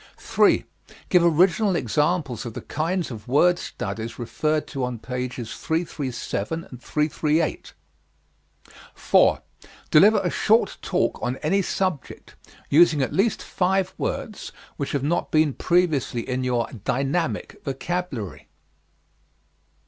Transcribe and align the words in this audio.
3. 0.17 0.63
Give 1.09 1.23
original 1.23 1.75
examples 1.75 2.43
of 2.43 2.55
the 2.55 2.61
kinds 2.61 3.11
of 3.11 3.27
word 3.27 3.59
studies 3.59 4.17
referred 4.17 4.65
to 4.65 4.83
on 4.83 4.97
pages 4.97 5.53
337 5.55 6.63
and 6.63 6.81
338. 6.81 7.73
4. 8.95 9.43
Deliver 9.91 10.19
a 10.23 10.31
short 10.31 10.79
talk 10.81 11.19
on 11.21 11.35
any 11.43 11.61
subject, 11.61 12.35
using 12.71 13.03
at 13.03 13.13
least 13.13 13.43
five 13.43 13.93
words 13.99 14.51
which 14.75 14.93
have 14.93 15.03
not 15.03 15.29
been 15.29 15.53
previously 15.53 16.27
in 16.27 16.43
your 16.43 16.67
"dynamic" 16.83 17.61
vocabulary. 17.63 18.47